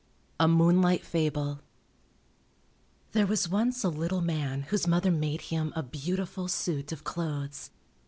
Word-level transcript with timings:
A 0.39 0.47
MOONLIGHT 0.47 1.05
FABLE 1.05 1.59
There 3.11 3.27
was 3.27 3.47
once 3.49 3.83
a 3.83 3.89
little 3.89 4.21
man 4.21 4.63
whose 4.63 4.87
mother 4.87 5.11
made 5.11 5.41
him 5.53 5.71
a 5.75 5.83
beautiful 5.83 6.47
suit 6.47 6.91
of 6.91 7.03
clothes. 7.03 7.69